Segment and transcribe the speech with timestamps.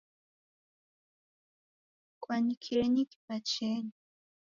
[2.21, 3.95] Kwanyikenyi kiw'achenyi